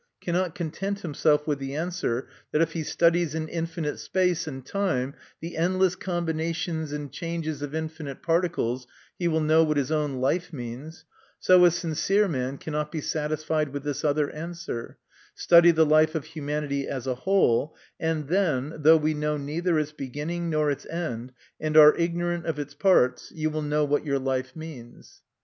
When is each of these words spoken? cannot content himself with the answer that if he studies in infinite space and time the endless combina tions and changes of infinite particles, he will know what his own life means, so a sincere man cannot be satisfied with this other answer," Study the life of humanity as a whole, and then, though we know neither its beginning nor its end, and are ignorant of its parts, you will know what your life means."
cannot 0.19 0.55
content 0.55 1.01
himself 1.01 1.45
with 1.45 1.59
the 1.59 1.75
answer 1.75 2.27
that 2.51 2.59
if 2.59 2.71
he 2.71 2.81
studies 2.81 3.35
in 3.35 3.47
infinite 3.47 3.99
space 3.99 4.47
and 4.47 4.65
time 4.65 5.13
the 5.41 5.55
endless 5.55 5.95
combina 5.95 6.55
tions 6.55 6.91
and 6.91 7.11
changes 7.11 7.61
of 7.61 7.75
infinite 7.75 8.23
particles, 8.23 8.87
he 9.19 9.27
will 9.27 9.39
know 9.41 9.63
what 9.63 9.77
his 9.77 9.91
own 9.91 10.15
life 10.15 10.51
means, 10.51 11.05
so 11.39 11.63
a 11.65 11.69
sincere 11.69 12.27
man 12.27 12.57
cannot 12.57 12.91
be 12.91 12.99
satisfied 12.99 13.69
with 13.69 13.83
this 13.83 14.03
other 14.03 14.31
answer," 14.31 14.97
Study 15.35 15.69
the 15.69 15.85
life 15.85 16.15
of 16.15 16.25
humanity 16.25 16.87
as 16.87 17.05
a 17.05 17.13
whole, 17.13 17.75
and 17.99 18.27
then, 18.27 18.73
though 18.79 18.97
we 18.97 19.13
know 19.13 19.37
neither 19.37 19.77
its 19.77 19.91
beginning 19.91 20.49
nor 20.49 20.71
its 20.71 20.87
end, 20.87 21.31
and 21.59 21.77
are 21.77 21.95
ignorant 21.95 22.47
of 22.47 22.57
its 22.57 22.73
parts, 22.73 23.31
you 23.35 23.51
will 23.51 23.61
know 23.61 23.85
what 23.85 24.03
your 24.03 24.17
life 24.17 24.55
means." 24.55 25.21